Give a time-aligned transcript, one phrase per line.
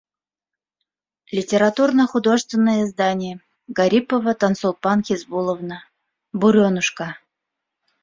[1.31, 5.83] Литературно-художественное издание ГАРИПОВА Тансулпан Хизбулловна
[6.33, 7.17] БУРЕНУШКА